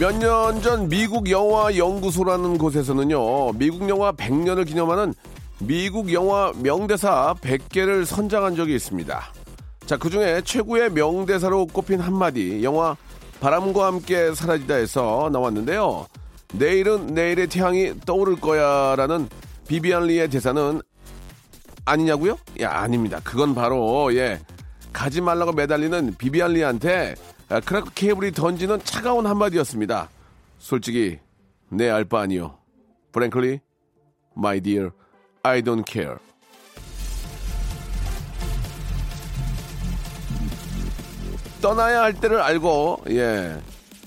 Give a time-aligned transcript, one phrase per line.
[0.00, 5.12] 몇 년 전 미국 영화 연구소라는 곳에서는요, 미국 영화 100년을 기념하는
[5.58, 9.32] 미국 영화 명대사 100개를 선정한 적이 있습니다.
[9.86, 12.96] 자, 그 중에 최고의 명대사로 꼽힌 한마디, 영화
[13.40, 16.06] 바람과 함께 사라지다에서 나왔는데요.
[16.52, 19.28] 내일은 내일의 태양이 떠오를 거야 라는
[19.66, 20.80] 비비안 리의 대사는
[21.84, 22.38] 아니냐고요?
[22.60, 23.20] 야, 아닙니다.
[23.24, 24.38] 그건 바로, 예,
[24.92, 30.08] 가지 말라고 매달리는 비비안 리한테 아, 크라크 케이블이 던지는 차가운 한마디였습니다.
[30.58, 31.18] 솔직히
[31.70, 32.58] 내 알 바 아니요.
[33.14, 33.60] Frankly,
[34.36, 34.90] my dear,
[35.42, 36.16] I don't care.
[41.60, 43.56] 떠나야 할 때를 알고 예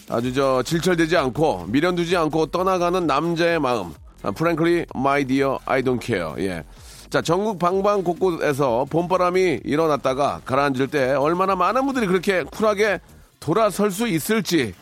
[0.10, 3.94] 아주 저 질철되지 않고 미련 두지 않고 떠나가는 남자의 마음.
[4.24, 6.34] Frankly, my dear, I don't care.
[6.46, 6.64] 예.
[7.10, 13.00] 자, 전국 방방 곳곳에서 봄바람이 일어났다가 가라앉을 때 얼마나 많은 분들이 그렇게 쿨하게
[13.42, 14.74] 돌아설 수 있을지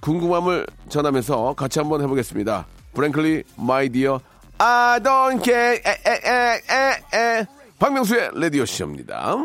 [0.00, 2.66] 궁금함을 전하면서 같이 한번 해보겠습니다.
[2.92, 4.18] Frankly, my dear,
[4.58, 5.80] I don't care.
[5.84, 7.46] 에, 에, 에, 에, 에.
[7.78, 9.36] 박명수의 라디오 쇼입니다.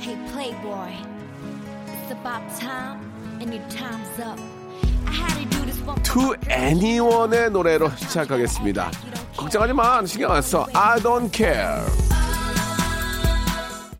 [0.00, 0.92] Hey Playboy,
[1.86, 3.00] it's about time
[3.40, 4.38] and your time's up.
[6.04, 8.90] To Anyone의 노래로 시작하겠습니다.
[9.36, 10.04] 걱정하지 마.
[10.04, 10.66] 신경 안 써.
[10.74, 12.07] I don't care.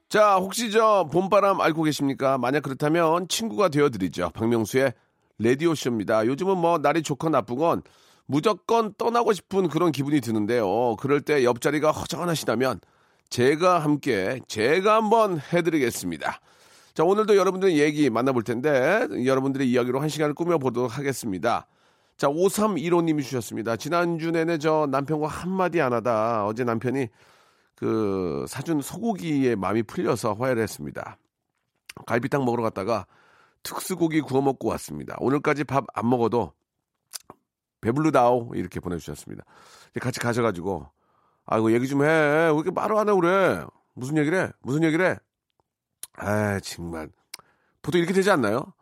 [0.08, 2.38] 자, 혹시 저 봄바람 알고 계십니까?
[2.38, 4.30] 만약 그렇다면 친구가 되어드리죠.
[4.30, 4.94] 박명수의
[5.38, 6.26] 라디오쇼입니다.
[6.26, 7.82] 요즘은 뭐 날이 좋건 나쁘건
[8.24, 10.96] 무조건 떠나고 싶은 그런 기분이 드는데요.
[10.96, 12.80] 그럴 때 옆자리가 허전하시다면
[13.28, 16.40] 제가 함께 제가 한번 해드리겠습니다.
[16.94, 21.66] 자, 오늘도 여러분들의 얘기 만나볼 텐데 여러분들의 이야기로 한 시간을 꾸며보도록 하겠습니다.
[22.16, 23.76] 자, 5315님이 주셨습니다.
[23.76, 27.08] 지난주 내내 저 남편과 한마디 안 하다 어제 남편이
[27.78, 31.16] 그 사준 소고기에 마음이 풀려서 화해를 했습니다.
[32.06, 33.06] 갈비탕 먹으러 갔다가
[33.62, 35.16] 특수고기 구워 먹고 왔습니다.
[35.20, 36.52] 오늘까지 밥 안 먹어도
[37.80, 39.44] 배불르다오 이렇게 보내주셨습니다.
[40.00, 40.88] 같이 가셔가지고
[41.46, 42.06] 아이고 얘기 좀 해.
[42.08, 43.64] 왜 이렇게 말을 안 해 그래?
[43.94, 44.50] 무슨 얘기를 해?
[44.60, 45.16] 무슨 얘기를 해?
[46.16, 47.08] 아 정말
[47.80, 48.72] 보통 이렇게 되지 않나요?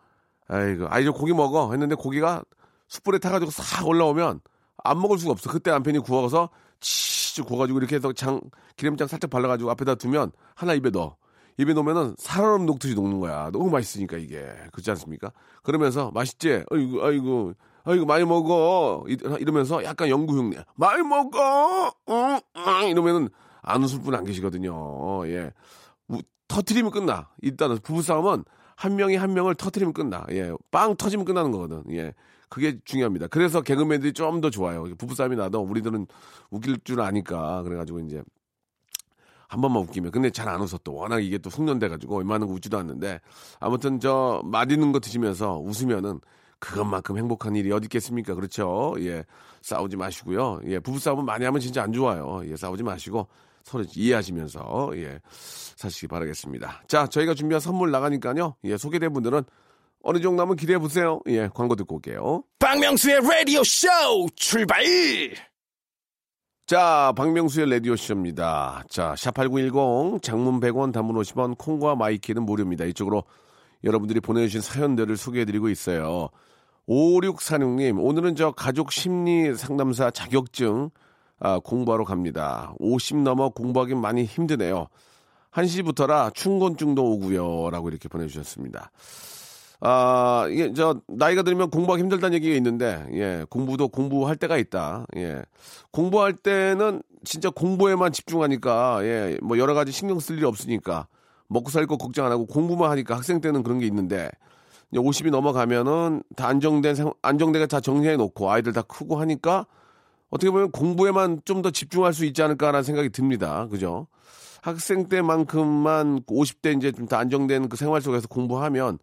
[0.48, 2.42] 아이고 아이 저 고기 먹어 했는데 고기가
[2.88, 4.40] 숯불에 타가지고 싹 올라오면
[4.84, 5.50] 안 먹을 수가 없어.
[5.50, 6.48] 그때 남편이 구워서
[6.80, 8.40] 치 즈 구워가지고 이렇게 해서 장
[8.76, 11.16] 기름장 살짝 발라가지고 앞에다 두면 하나 입에 넣어.
[11.58, 13.50] 입에 넣으면은 살얼음 녹듯이 녹는 거야.
[13.52, 14.42] 너무 맛있으니까 이게
[14.72, 15.32] 그렇지 않습니까?
[15.62, 16.64] 그러면서 맛있지?
[16.70, 17.52] 아이고 아이고
[17.84, 23.28] 아이고 많이 먹어 이- 이러면서 약간 영구 흉내 많이 먹어 응, 응, 이러면은
[23.62, 25.26] 안 웃을 분 안 계시거든요.
[25.28, 25.50] 예,
[26.08, 27.28] 우- 터트리면 끝나.
[27.42, 28.44] 일단은 부부 싸움은
[28.76, 30.24] 한 명이 한 명을 터트리면 끝나.
[30.30, 31.82] 예, 빵 터지면 끝나는 거거든.
[31.92, 32.14] 예.
[32.48, 33.26] 그게 중요합니다.
[33.28, 34.84] 그래서 개그맨들이 좀 더 좋아요.
[34.96, 36.06] 부부싸움이 나도 우리들은
[36.50, 37.62] 웃길 줄 아니까.
[37.62, 38.22] 그래가지고 이제
[39.48, 40.10] 한 번만 웃기면.
[40.10, 40.94] 근데 잘 안 웃어 또.
[40.94, 43.20] 워낙 이게 또 숙련돼가지고 거 웃지도 않는데.
[43.60, 46.20] 아무튼 저 맛있는 거 드시면서 웃으면은
[46.58, 48.34] 그것만큼 행복한 일이 어디 있겠습니까?
[48.34, 48.94] 그렇죠?
[49.00, 49.24] 예.
[49.62, 50.60] 싸우지 마시고요.
[50.66, 50.78] 예.
[50.78, 52.42] 부부싸움은 많이 하면 진짜 안 좋아요.
[52.44, 52.56] 예.
[52.56, 53.28] 싸우지 마시고
[53.62, 55.20] 서로 이해하시면서 예.
[55.76, 56.84] 사시기 바라겠습니다.
[56.88, 58.54] 자, 저희가 준비한 선물 나가니까요.
[58.64, 58.76] 예.
[58.76, 59.42] 소개된 분들은
[60.06, 61.20] 어느 정도 한번 기대해 보세요.
[61.26, 61.48] 예.
[61.52, 62.44] 광고 듣고 올게요.
[62.60, 63.88] 박명수의 라디오 쇼
[64.36, 64.84] 출발!
[66.64, 68.84] 자, 박명수의 라디오 쇼입니다.
[68.88, 72.84] 자, 샵8910, 장문 100원, 단문 50원, 콩과 마이K는 무료입니다.
[72.84, 73.24] 이쪽으로
[73.82, 76.28] 여러분들이 보내주신 사연들을 소개해드리고 있어요.
[76.88, 80.90] 5646님, 오늘은 저 가족 심리 상담사 자격증
[81.40, 82.72] 아, 공부하러 갑니다.
[82.78, 84.86] 50 넘어 공부하기 많이 힘드네요.
[85.50, 87.70] 1시부터라 충곤증도 오고요.
[87.70, 88.92] 라고 이렇게 보내주셨습니다.
[89.88, 95.06] 아, 이게 저 나이가 들면 공부하기 힘들다는 얘기가 있는데 예, 공부도 공부할 때가 있다.
[95.16, 95.42] 예.
[95.92, 101.06] 공부할 때는 진짜 공부에만 집중하니까 예, 뭐 여러 가지 신경 쓸 일이 없으니까
[101.48, 104.28] 먹고 살 거 걱정 안 하고 공부만 하니까 학생 때는 그런 게 있는데
[104.90, 109.66] 이제 50이 넘어가면은 다 안정된 생- 안정되게 다 정리해 놓고 아이들 다 크고 하니까
[110.30, 113.68] 어떻게 보면 공부에만 좀 더 집중할 수 있지 않을까라는 생각이 듭니다.
[113.70, 114.08] 그죠?
[114.62, 118.98] 학생 때만큼만 50대 이제 좀더 안정된 그 생활 속에서 공부하면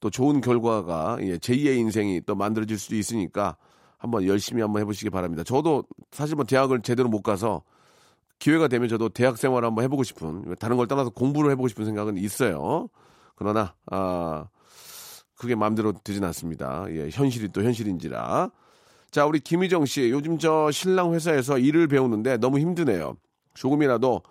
[0.00, 3.56] 또 좋은 결과가 예, 제2의 인생이 또 만들어질 수도 있으니까
[3.98, 5.42] 한번 열심히 한번 해보시기 바랍니다.
[5.44, 7.62] 저도 사실 뭐 대학을 제대로 못 가서
[8.38, 12.18] 기회가 되면 저도 대학 생활 한번 해보고 싶은 다른 걸 떠나서 공부를 해보고 싶은 생각은
[12.18, 12.88] 있어요.
[13.36, 14.48] 그러나 아
[15.36, 16.86] 그게 마음대로 되진 않습니다.
[16.90, 18.50] 예, 현실이 또 현실인지라.
[19.10, 23.16] 자, 우리 김희정 씨, 요즘 저 신랑 회사에서 일을 배우는데 너무 힘드네요.
[23.54, 24.22] 조금이라도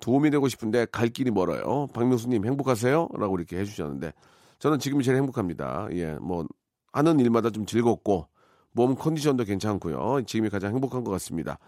[0.00, 1.88] 도움이 되고 싶은데 갈 길이 멀어요.
[1.92, 3.08] 박명수님 행복하세요?
[3.14, 4.12] 라고 이렇게 해주셨는데
[4.58, 5.88] 저는 지금이 제일 행복합니다.
[5.92, 6.46] 예, 뭐
[6.92, 8.26] 하는 일마다 좀 즐겁고
[8.72, 10.22] 몸 컨디션도 괜찮고요.
[10.26, 11.58] 지금이 가장 행복한 것 같습니다.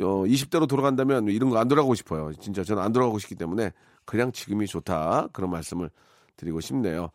[0.00, 2.32] 어, 20대로 돌아간다면 이런 거 안 돌아가고 싶어요.
[2.34, 3.72] 진짜 저는 안 돌아가고 싶기 때문에
[4.04, 5.28] 그냥 지금이 좋다.
[5.32, 5.90] 그런 말씀을
[6.36, 7.10] 드리고 싶네요.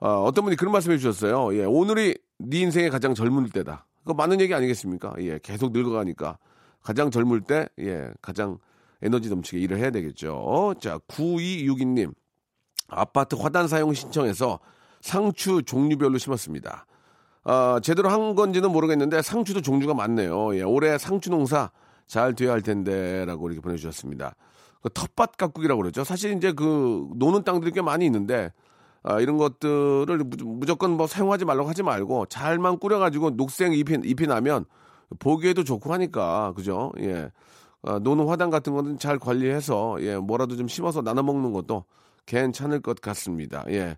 [0.00, 1.56] 어, 어떤 분이 그런 말씀 해 주셨어요.
[1.58, 3.86] 예, 오늘이 네 인생의 가장 젊을 때다.
[4.00, 5.14] 그거 맞는 얘기 아니겠습니까?
[5.18, 6.38] 예, 계속 늙어가니까
[6.82, 8.58] 가장 젊을 때, 예, 가장
[9.02, 10.74] 에너지 넘치게 일을 해야 되겠죠.
[10.80, 12.12] 자, 9262님.
[12.88, 14.58] 아파트 화단 사용 신청해서
[15.00, 16.86] 상추 종류별로 심었습니다.
[17.44, 20.56] 아, 제대로 한 건지는 모르겠는데 상추도 종류가 많네요.
[20.56, 21.70] 예, 올해 상추 농사
[22.06, 24.34] 잘 돼야 할 텐데 라고 이렇게 보내주셨습니다.
[24.82, 26.04] 그 텃밭 가꾸기라고 그러죠.
[26.04, 28.52] 사실 이제 그 노는 땅들이 꽤 많이 있는데
[29.02, 34.64] 아, 이런 것들을 무조건 뭐 사용하지 말라고 하지 말고 잘만 꾸려가지고 녹색 잎이, 잎이 나면
[35.18, 36.92] 보기에도 좋고 하니까 그죠?
[37.00, 37.30] 예.
[37.82, 41.84] 아, 노는 화단 같은 거는 잘 관리해서 예 뭐라도 좀 심어서 나눠 먹는 것도
[42.28, 43.64] 괜찮을 것 같습니다.
[43.70, 43.96] 예.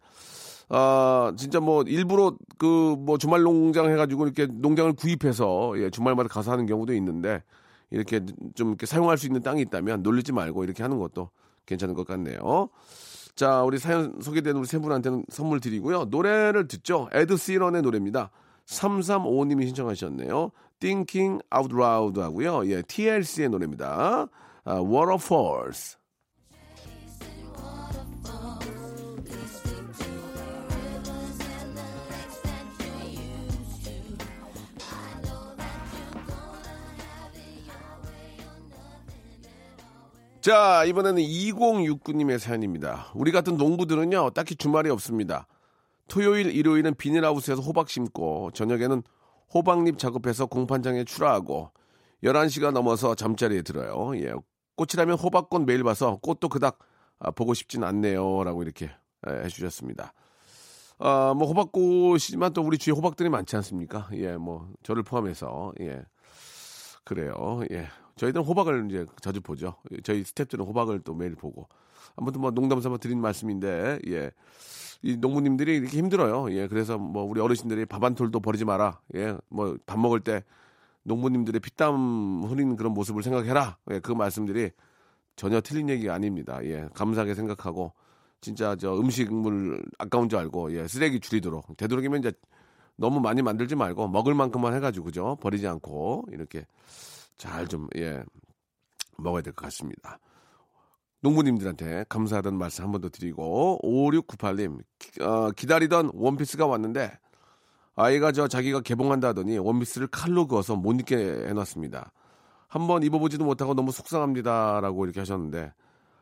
[0.69, 6.53] 아, 진짜 뭐 일부러 그 뭐 주말 농장 해가지고 이렇게 농장을 구입해서 예, 주말마다 가서
[6.53, 7.43] 하는 경우도 있는데
[7.91, 8.25] 이렇게
[8.55, 11.31] 좀 이렇게 사용할 수 있는 땅이 있다면 놀리지 말고 이렇게 하는 것도
[11.67, 12.69] 괜찮은 것 같네요.
[13.35, 16.05] 자, 우리 사연 소개된 우리 세 분한테는 선물 드리고요.
[16.05, 17.09] 노래를 듣죠.
[17.12, 18.31] 에드 시런의 노래입니다.
[18.67, 20.50] 3355님이 신청하셨네요.
[20.79, 22.71] Thinking Out Loud 하고요.
[22.71, 24.29] 예, TLC의 노래입니다.
[24.65, 26.00] 아, Waterfalls.
[40.40, 43.12] 자, 이번에는 2069님의 사연입니다.
[43.14, 45.46] 우리 같은 농부들은요, 딱히 주말이 없습니다.
[46.08, 49.02] 토요일, 일요일은 비닐하우스에서 호박 심고, 저녁에는
[49.52, 51.72] 호박잎 작업해서 공판장에 출하하고,
[52.25, 54.16] 11시가 넘어서 잠자리에 들어요.
[54.16, 54.32] 예.
[54.76, 56.78] 꽃이라면 호박꽃 매일 봐서 꽃도 그닥
[57.19, 58.43] 아, 보고 싶진 않네요.
[58.44, 58.90] 라고 이렇게
[59.28, 60.14] 예, 해주셨습니다.
[61.00, 64.08] 아, 뭐, 호박꽃이지만 또 우리 주위에 호박들이 많지 않습니까?
[64.14, 66.02] 예, 뭐, 저를 포함해서, 예.
[67.04, 67.60] 그래요.
[67.72, 67.88] 예.
[68.16, 69.76] 저희들은 호박을 이제 자주 보죠.
[70.04, 71.68] 저희 스탭들은 호박을 또 매일 보고.
[72.16, 74.30] 아무튼 뭐 농담 삼아 드린 말씀인데, 예.
[75.02, 76.52] 이 농부님들이 이렇게 힘들어요.
[76.52, 76.68] 예.
[76.68, 79.00] 그래서 뭐 우리 어르신들이 밥 한 톨도 버리지 마라.
[79.14, 79.36] 예.
[79.48, 80.44] 뭐 밥 먹을 때
[81.04, 83.78] 농부님들의 피땀 흘리는 그런 모습을 생각해라.
[83.92, 84.00] 예.
[84.00, 84.70] 그 말씀들이
[85.36, 86.58] 전혀 틀린 얘기가 아닙니다.
[86.64, 86.88] 예.
[86.94, 87.92] 감사하게 생각하고
[88.42, 90.86] 진짜 저 음식물 아까운 줄 알고 예.
[90.86, 92.32] 쓰레기 줄이도록 되도록이면 이제
[92.96, 96.66] 너무 많이 만들지 말고 먹을 만큼만 해가지고 그죠 버리지 않고 이렇게
[97.40, 98.22] 잘 좀 예
[99.19, 100.19] 먹어야 될 것 같습니다.
[101.22, 104.81] 농부님들한테 감사하다는 말씀 한 번 더 드리고 5698님
[105.22, 107.19] 어, 기다리던 원피스가 왔는데
[107.96, 112.12] 아이가 저 자기가 개봉한다 하더니 원피스를 칼로 그어서 못 입게 해놨습니다.
[112.69, 115.72] 한번 입어보지도 못하고 너무 속상합니다라고 이렇게 하셨는데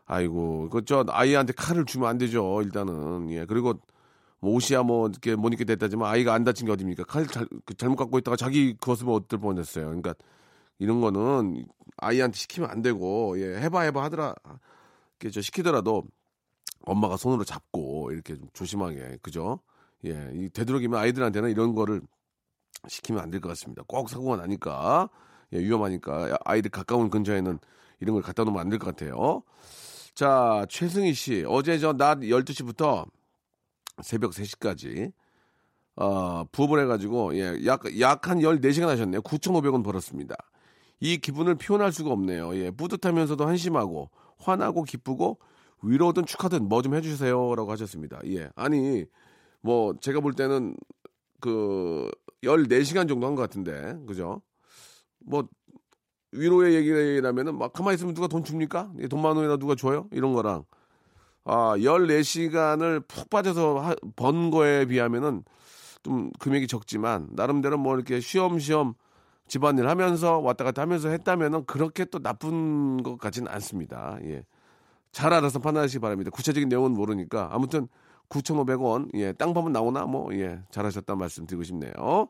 [0.06, 3.74] 아이고 그저 아이한테 칼을 주면 안 되죠 일단은 예 그리고
[4.40, 7.04] 뭐 옷이야 뭐 이렇게 못 입게 됐다지만 아이가 안 다친 게 어딥니까?
[7.04, 9.86] 칼 잘, 그 잘못 갖고 있다가 자기 그었으면 어떨 뻔했어요.
[9.86, 10.14] 그러니까
[10.78, 11.66] 이런 거는
[11.96, 14.34] 아이한테 시키면 안 되고 예, 해봐 해봐 하더라
[15.20, 16.04] 이렇게 저 시키더라도
[16.82, 19.60] 엄마가 손으로 잡고 이렇게 좀 조심하게 그죠?
[20.06, 22.00] 예, 이 되도록이면 아이들한테는 이런 거를
[22.88, 23.82] 시키면 안 될 것 같습니다.
[23.88, 25.10] 꼭 사고가 나니까
[25.52, 27.58] 예, 위험하니까 아이들 가까운 근처에는
[28.00, 29.42] 이런 걸 갖다 놓으면 안 될 것 같아요.
[30.14, 31.44] 자, 최승희 씨.
[31.48, 33.06] 어제 저 낮 12시부터
[34.02, 35.12] 새벽 3시까지
[35.96, 39.20] 어, 부업을 해가지고 예, 약 약 한 14시간 하셨네요.
[39.22, 40.36] 9,500원 벌었습니다.
[41.00, 42.54] 이 기분을 표현할 수가 없네요.
[42.56, 45.38] 예, 뿌듯하면서도 한심하고 화나고 기쁘고
[45.82, 48.20] 위로든 축하든 뭐 좀 해주세요라고 하셨습니다.
[48.26, 49.04] 예, 아니
[49.60, 50.74] 뭐 제가 볼 때는
[51.40, 52.10] 그
[52.42, 54.42] 14시간 정도 한 것 같은데 그죠?
[55.20, 55.46] 뭐
[56.32, 58.92] 위로의 얘기라면은 막 가만히 있으면 누가 돈 줍니까?
[59.00, 60.08] 예, 돈만 원이나 누가 줘요?
[60.12, 60.64] 이런 거랑
[61.44, 65.44] 아, 14시간을 푹 빠져서 하, 번 거에 비하면은
[66.02, 68.94] 좀 금액이 적지만 나름대로 뭐 이렇게 쉬엄쉬엄
[69.48, 74.18] 집안일 하면서 왔다 갔다 하면서 했다면은 그렇게 또 나쁜 것 같지는 않습니다.
[74.24, 74.44] 예.
[75.10, 76.30] 잘 알아서 판단하시기 바랍니다.
[76.30, 77.88] 구체적인 내용은 모르니까 아무튼
[78.28, 82.28] 9,500원 예, 땅 파면 나오나 뭐 예, 잘하셨다는 말씀 드리고 싶네요.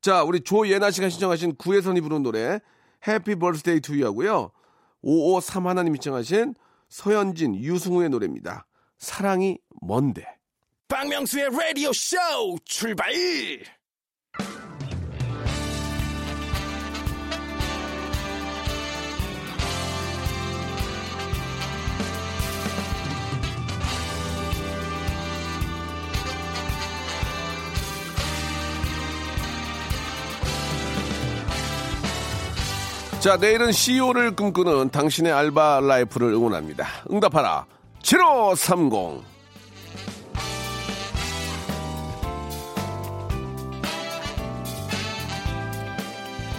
[0.00, 2.60] 자, 우리 조예나 씨가 신청하신 구혜선이 부른 노래
[3.08, 4.50] Happy birthday to you하고요.
[5.00, 6.54] 5531님 신청하신
[6.88, 8.66] 서현진, 유승우의 노래입니다.
[8.98, 10.26] 사랑이 뭔데.
[10.88, 12.16] 박명수의 라디오 쇼
[12.64, 13.12] 출발!
[33.24, 36.86] 자, 내일은 CEO를 꿈꾸는 당신의 알바 라이프를 응원합니다.
[37.10, 37.64] 응답하라.
[38.02, 39.24] 7530.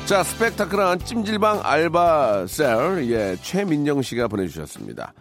[0.07, 5.13] 자, 스펙타클한 찜질방 알바 썰, 예, 최민정 씨가 보내주셨습니다.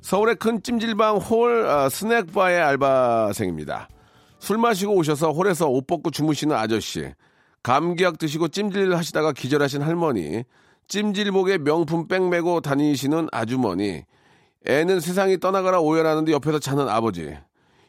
[0.00, 3.90] 서울의 큰 찜질방 홀 아, 스낵바의 알바생입니다.
[4.38, 7.12] 술 마시고 오셔서 홀에서 옷 벗고 주무시는 아저씨,
[7.62, 10.42] 감기약 드시고 찜질 하시다가 기절하신 할머니,
[10.88, 14.04] 찜질복에 명품 백 메고 다니시는 아주머니,
[14.66, 17.36] 애는 세상이 떠나가라 오열하는데 옆에서 자는 아버지,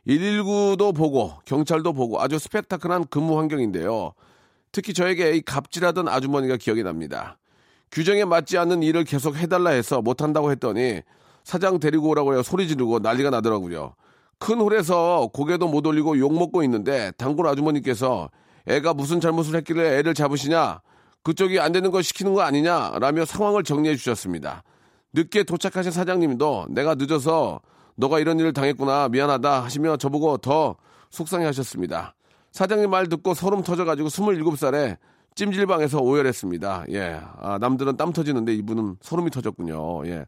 [0.07, 4.13] 119도 보고 경찰도 보고 아주 스펙타클한 근무 환경인데요.
[4.71, 7.37] 특히 저에게 이 갑질하던 아주머니가 기억이 납니다.
[7.91, 11.01] 규정에 맞지 않는 일을 계속 해달라 해서 못한다고 했더니
[11.43, 12.43] 사장 데리고 오라고 해요.
[12.43, 13.95] 소리 지르고 난리가 나더라고요.
[14.39, 18.29] 큰 홀에서 고개도 못 올리고 욕 먹고 있는데 단골 아주머니께서
[18.67, 20.81] 애가 무슨 잘못을 했길래 애를 잡으시냐?
[21.27, 22.99] 그쪽이 안 되는 거 시키는 거 아니냐?
[23.01, 24.63] 라며 상황을 정리해 주셨습니다.
[25.11, 27.59] 늦게 도착하신 사장님도 내가 늦어서
[27.97, 30.77] 너가 이런 일을 당했구나 미안하다 하시며 저보고 더
[31.09, 32.15] 속상해 하셨습니다.
[32.53, 34.95] 사장님 말 듣고 소름 터져가지고 27살에
[35.35, 36.85] 찜질방에서 오열했습니다.
[36.91, 37.19] 예.
[37.41, 40.07] 아, 남들은 땀 터지는데 이분은 소름이 터졌군요.
[40.07, 40.25] 예.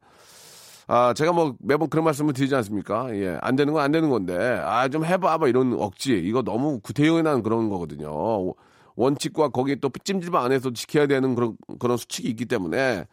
[0.88, 3.16] 아, 제가 뭐 매번 그런 말씀을 드리지 않습니까?
[3.16, 3.38] 예.
[3.42, 5.38] 안 되는 건 안 되는 건데, 아, 좀 해봐.
[5.38, 6.12] 뭐 이런 억지.
[6.12, 8.54] 이거 너무 구태의연한 그런 거거든요.
[9.00, 13.06] 원칙과 거기 또 찜질방 안에서 지켜야 되는 그런, 그런 수칙이 있기 때문에,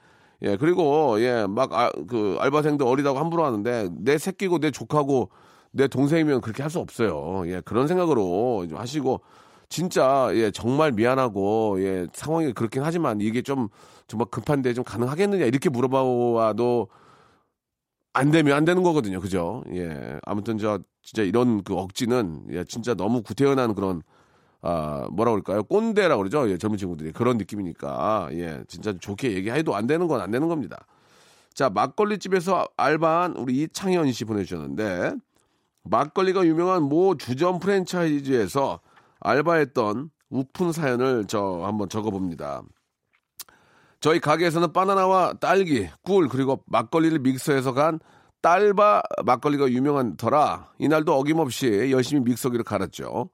[0.42, 0.56] 예.
[0.56, 1.46] 그리고, 예.
[1.48, 5.30] 막, 아, 그, 알바생들 어리다고 함부로 하는데, 내 새끼고 내 조카고
[5.72, 7.44] 내 동생이면 그렇게 할 수 없어요.
[7.46, 7.60] 예.
[7.64, 9.20] 그런 생각으로 좀 하시고,
[9.68, 13.68] 진짜 예 정말 미안하고 예 상황이 그렇긴 하지만 이게 좀
[14.06, 16.86] 정말 급한데 좀 가능하겠느냐 이렇게 물어봐도
[18.12, 19.20] 안 되면 안 되는 거거든요.
[19.20, 19.62] 그죠?
[19.72, 20.18] 예.
[20.24, 24.02] 아무튼 저 진짜 이런 그 억지는 예 진짜 너무 구태연한 그런
[24.68, 25.62] 아 뭐라 그럴까요?
[25.62, 26.50] 꼰대라고 그러죠.
[26.50, 30.86] 예, 젊은 친구들이 그런 느낌이니까 예 진짜 좋게 얘기해도 안 되는 건 안 되는 겁니다.
[31.54, 35.14] 자 막걸리 집에서 알바한 우리 이창현 씨 보내주셨는데
[35.84, 38.80] 막걸리가 유명한 모 주점 프랜차이즈에서
[39.20, 42.62] 알바했던 우픈 사연을 저 한번 적어봅니다.
[44.00, 48.00] 저희 가게에서는 바나나와 딸기, 꿀 그리고 막걸리를 믹서해서 간
[48.42, 53.30] 딸바 막걸리가 유명한 터라 이날도 어김없이 열심히 믹서기를 갈았죠.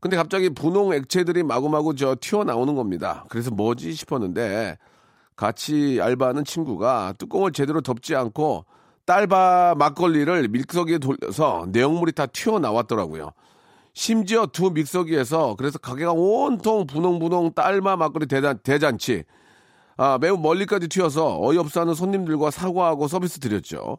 [0.00, 3.24] 근데 갑자기 분홍 액체들이 마구마구 저 튀어나오는 겁니다.
[3.28, 4.78] 그래서 뭐지 싶었는데
[5.34, 8.64] 같이 알바하는 친구가 뚜껑을 제대로 덮지 않고
[9.06, 13.32] 딸바 막걸리를 믹서기에 돌려서 내용물이 다 튀어나왔더라고요.
[13.94, 19.24] 심지어 두 믹서기에서 그래서 가게가 온통 분홍분홍 딸바 막걸리 대잔, 대잔치
[19.96, 23.98] 아, 매우 멀리까지 튀어서 어이없어 하는 손님들과 사과하고 서비스 드렸죠.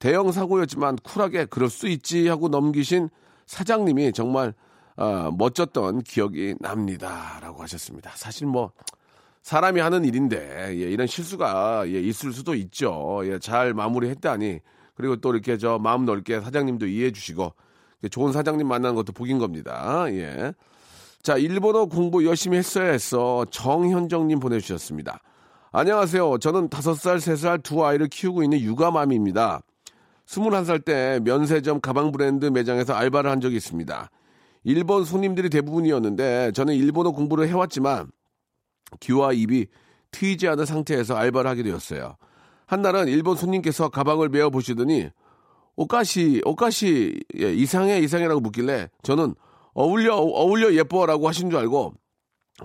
[0.00, 3.08] 대형 사고였지만 쿨하게 그럴 수 있지 하고 넘기신
[3.46, 4.54] 사장님이 정말
[4.96, 7.38] 아, 멋졌던 기억이 납니다.
[7.42, 8.12] 라고 하셨습니다.
[8.14, 8.72] 사실 뭐
[9.42, 13.20] 사람이 하는 일인데 예, 이런 실수가 예, 있을 수도 있죠.
[13.24, 14.60] 예, 잘 마무리했다니
[14.94, 17.52] 그리고 또 이렇게 저 마음 넓게 사장님도 이해해 주시고
[18.10, 20.06] 좋은 사장님 만나는 것도 복인 겁니다.
[20.08, 20.52] 예.
[21.22, 23.44] 자, 일본어 공부 열심히 했어야 했어.
[23.50, 25.20] 정현정님 보내주셨습니다.
[25.72, 26.38] 안녕하세요.
[26.38, 29.60] 저는 5살, 3살 두 아이를 키우고 있는 육아맘입니다.
[30.26, 34.10] 21살 때 면세점 가방 브랜드 매장에서 알바를 한 적이 있습니다.
[34.66, 38.10] 일본 손님들이 대부분이었는데 저는 일본어 공부를 해왔지만
[38.98, 39.68] 귀와 입이
[40.10, 42.16] 트이지 않은 상태에서 알바를 하게 되었어요.
[42.66, 45.08] 한 날은 일본 손님께서 가방을 메어 보시더니
[45.76, 49.36] 오까시 오까시 예, 이상해 이상해라고 묻길래 저는
[49.74, 51.94] 어울려 어울려 예뻐라고 하신 줄 알고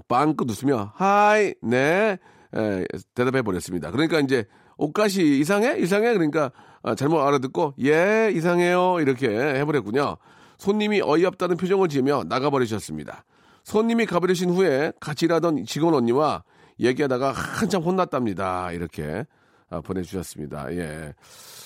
[0.07, 2.17] 빵긋 웃으며 하이 네
[2.55, 3.91] 에, 대답해 버렸습니다.
[3.91, 4.45] 그러니까 이제
[4.77, 5.77] 옷가시 이상해?
[5.77, 6.13] 이상해?
[6.13, 10.17] 그러니까 아, 잘못 알아듣고 예 이상해요 이렇게 해버렸군요.
[10.61, 13.25] 손님이 어이없다는 표정을 지으며 나가버리셨습니다.
[13.63, 16.43] 손님이 가버리신 후에 같이 일하던 직원 언니와
[16.79, 18.71] 얘기하다가 한참 혼났답니다.
[18.71, 19.25] 이렇게
[19.71, 20.71] 아, 보내주셨습니다.
[20.75, 21.15] 예.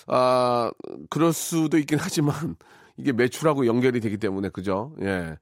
[0.07, 0.71] 아,
[1.09, 2.55] 그럴 수도 있긴 하지만
[2.95, 4.95] 이게 매출하고 연결이 되기 때문에 그죠?
[5.01, 5.37] 예.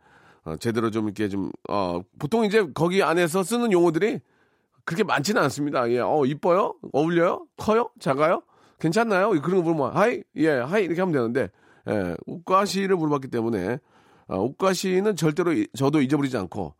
[0.46, 4.20] 어, 제대로 좀 이렇게 좀, 어, 보통 이제 거기 안에서 쓰는 용어들이
[4.84, 5.92] 그렇게 많지는 않습니다.
[5.92, 6.74] 예, 어, 이뻐요?
[6.92, 7.46] 어울려요?
[7.58, 7.92] 커요?
[8.00, 8.42] 작아요?
[8.80, 9.30] 괜찮나요?
[9.42, 10.24] 그런 거 물으면, はい?
[10.38, 10.86] 예, はい?
[10.86, 11.50] 이렇게 하면 되는데,
[11.90, 13.80] 예, おかし를 물어봤기 때문에,
[14.28, 16.74] 어, おかし는 절대로 이- 저도 잊어버리지 않고,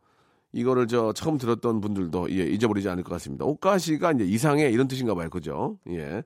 [0.54, 3.44] 이거를 저 처음 들었던 분들도 예, 잊어버리지 않을 것 같습니다.
[3.46, 5.30] おかし가 이제 이상해 이런 뜻인가 봐요.
[5.30, 5.78] 그죠?
[5.90, 6.24] 예.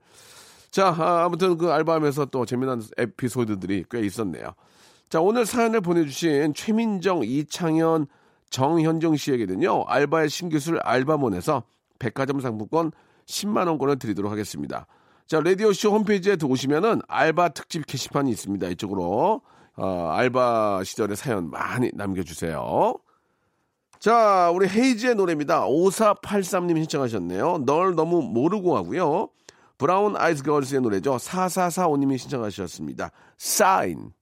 [0.69, 4.51] 자, 아, 아무튼 그 알바하면서 또 재미난 에피소드들이 꽤 있었네요.
[5.09, 8.07] 자, 오늘 사연을 보내주신 최민정, 이창현,
[8.49, 11.63] 정현정 씨에게는요, 알바의 신기술 알바몬에서
[11.99, 12.91] 백화점 상품권
[13.25, 14.85] 10만원권을 드리도록 하겠습니다.
[15.27, 18.67] 자, 라디오쇼 홈페이지에 들어오시면은 알바 특집 게시판이 있습니다.
[18.69, 19.41] 이쪽으로,
[19.75, 22.93] 어, 알바 시절의 사연 많이 남겨주세요.
[23.99, 25.65] 자, 우리 헤이즈의 노래입니다.
[25.65, 27.65] 5483님 신청하셨네요.
[27.65, 29.29] 널 너무 모르고 하고요.
[29.77, 31.17] 브라운 아이즈 걸스의 노래죠.
[31.17, 33.11] 4445님이 신청하셨습니다.
[33.37, 34.13] 사인.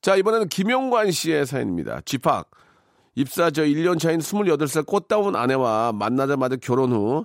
[0.00, 2.00] 자, 이번에는 김용관 씨의 사연입니다.
[2.04, 2.48] 집합.
[3.14, 7.24] 입사 저 1년 차인 28살 꽃다운 아내와 만나자마자 결혼 후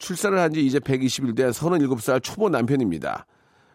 [0.00, 3.24] 출산을 한 지 이제 120일 된 37살 초보 남편입니다.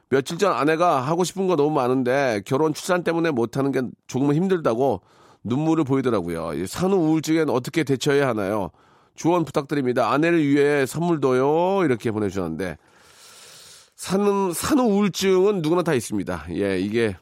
[0.09, 5.01] 며칠 전 아내가 하고 싶은 거 너무 많은데 결혼 출산 때문에 못하는 게 조금은 힘들다고
[5.45, 6.53] 눈물을 보이더라고요.
[6.53, 8.69] 이 산후 우울증엔 어떻게 대처해야 하나요?
[9.15, 10.12] 조언 부탁드립니다.
[10.12, 11.85] 아내를 위해 선물도요.
[11.85, 12.77] 이렇게 보내주셨는데
[13.95, 16.45] 산후, 산후 우울증은 누구나 다 있습니다.
[16.51, 17.15] 예, 이게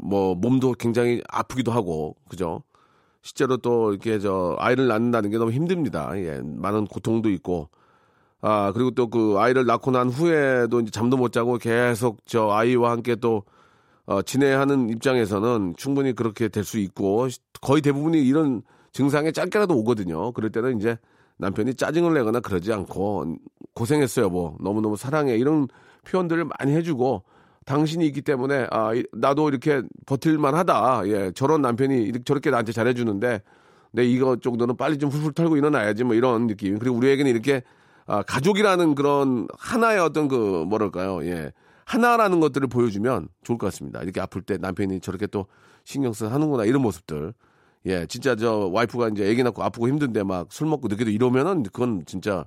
[0.00, 2.62] 뭐 몸도 굉장히 아프기도 하고 그죠?
[3.22, 6.10] 실제로 또 이렇게 저 아이를 낳는다는 게 너무 힘듭니다.
[6.16, 7.68] 예, 많은 고통도 있고
[8.40, 12.90] 아 그리고 또 그 아이를 낳고 난 후에도 이제 잠도 못 자고 계속 저 아이와
[12.92, 13.44] 함께 또
[14.06, 17.28] 어, 지내하는 입장에서는 충분히 그렇게 될 수 있고
[17.60, 20.32] 거의 대부분이 이런 증상에 짧게라도 오거든요.
[20.32, 20.98] 그럴 때는 이제
[21.38, 23.36] 남편이 짜증을 내거나 그러지 않고
[23.74, 25.68] 고생했어요, 뭐 너무 너무 사랑해 이런
[26.04, 27.22] 표현들을 많이 해주고
[27.64, 31.02] 당신이 있기 때문에 아 이- 나도 이렇게 버틸만하다.
[31.06, 33.42] 예, 저런 남편이 이렇게 저렇게 나한테 잘해주는데
[33.92, 36.78] 내 이거 정도는 빨리 좀 훌훌 털고 일어나야지 뭐 이런 느낌.
[36.78, 37.62] 그리고 우리에게는 이렇게
[38.06, 41.52] 아, 가족이라는 그런 하나의 어떤 그 뭐랄까요, 예,
[41.84, 44.02] 하나라는 것들을 보여주면 좋을 것 같습니다.
[44.02, 45.46] 이렇게 아플 때 남편이 저렇게 또
[45.84, 47.32] 신경 써 하는구나 이런 모습들.
[47.86, 52.02] 예, 진짜 저 와이프가 이제 애기 낳고 아프고 힘든데 막 술 먹고 늦게도 이러면은 그건
[52.06, 52.44] 진짜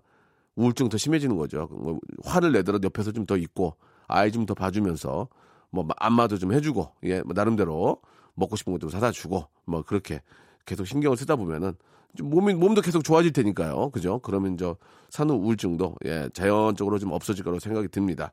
[0.55, 1.67] 우울증 더 심해지는 거죠.
[1.71, 3.75] 뭐 화를 내더라도 옆에서 좀 더 있고
[4.07, 5.27] 아이 좀 더 봐주면서
[5.71, 7.97] 뭐 안마도 좀 해주고 예, 뭐 나름대로
[8.35, 10.21] 먹고 싶은 것도 사다 주고 뭐 그렇게
[10.65, 11.73] 계속 신경을 쓰다 보면은
[12.17, 13.89] 좀 몸이 몸도 계속 좋아질 테니까요.
[13.89, 14.19] 그죠?
[14.19, 14.77] 그러면 저
[15.09, 18.31] 산후 우울증도 예, 자연적으로 좀 없어질 거라고 생각이 듭니다.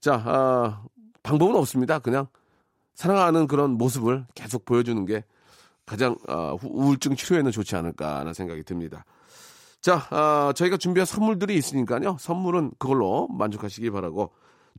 [0.00, 0.82] 자, 아,
[1.22, 1.98] 방법은 없습니다.
[2.00, 2.26] 그냥
[2.94, 5.24] 사랑하는 그런 모습을 계속 보여주는 게
[5.86, 9.04] 가장 아, 후- 우울증 치료에는 좋지 않을까 하는 생각이 듭니다.
[9.80, 12.16] 자, 아, 저희가 준비한 선물들이 있으니까요.
[12.18, 14.30] 선물은 그걸로 만족하시기 바라고.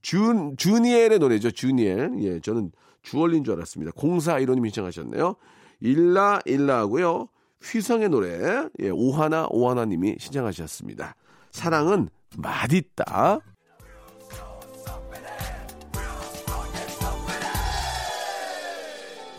[0.01, 1.51] 준, 주니엘의 노래죠.
[1.51, 2.15] 주니엘.
[2.19, 2.71] 예, 저는
[3.03, 3.91] 주얼린 줄 알았습니다.
[3.95, 5.35] 공사 이론님이 신청하셨네요.
[5.79, 7.27] 일라, 일라 하고요.
[7.63, 8.67] 휘성의 노래.
[8.79, 11.15] 예, 오하나, 오하나 님이 신청하셨습니다.
[11.51, 13.39] 사랑은 맛있다.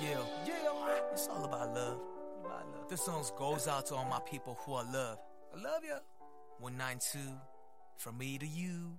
[0.01, 1.98] Yeah, yeah, it's all about love.
[2.40, 2.88] About love.
[2.88, 5.18] This song goes out to all my people who I love.
[5.55, 5.98] I love you.
[6.61, 7.18] 192,
[7.96, 8.98] from me to you.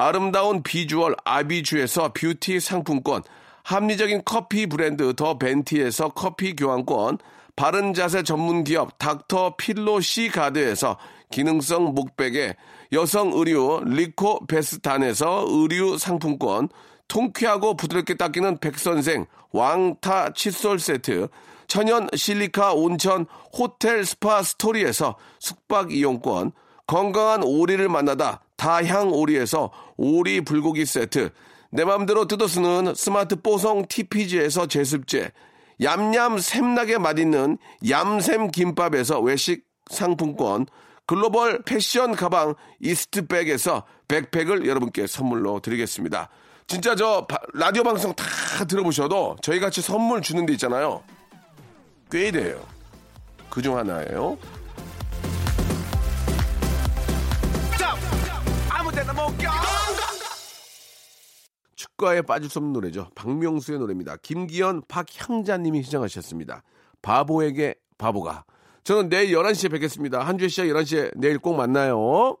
[0.00, 3.22] 아름다운 비주얼 아비주에서 뷰티 상품권,
[3.64, 7.18] 합리적인 커피 브랜드 더 벤티에서 커피 교환권,
[7.54, 10.96] 바른 자세 전문 기업 닥터 필로 시 가드에서
[11.30, 12.56] 기능성 목베개,
[12.92, 16.70] 여성 의류 리코 베스탄에서 의류 상품권,
[17.06, 21.28] 통쾌하고 부드럽게 닦이는 백선생 왕타 칫솔 세트,
[21.66, 26.52] 천연 실리카 온천 호텔 스파 스토리에서 숙박 이용권,
[26.86, 31.30] 건강한 오리를 만나다 다향 오리에서 오리 불고기 세트,
[31.70, 35.32] 내 맘대로 뜯어 쓰는 스마트 뽀송 TPG에서 제습제,
[35.82, 37.56] 얌얌 샘나게 맛있는
[37.88, 40.66] 얌샘 김밥에서 외식 상품권,
[41.06, 46.28] 글로벌 패션 가방 이스트백에서 백팩을 여러분께 선물로 드리겠습니다.
[46.66, 48.24] 진짜 저 바- 라디오 방송 다
[48.66, 51.02] 들어보셔도 저희 같이 선물 주는 데 있잖아요.
[52.10, 52.60] 꽤 돼요.
[53.48, 54.36] 그중 하나예요.
[61.74, 63.10] 축가에 빠질 수 없는 노래죠.
[63.14, 64.16] 박명수의 노래입니다.
[64.22, 66.62] 김기현, 박향자님이 시청하셨습니다.
[67.02, 68.44] 바보에게 바보가.
[68.84, 70.20] 저는 내일 11시에 뵙겠습니다.
[70.20, 72.36] 한주혜 씨가 11시에 내일 꼭 만나요.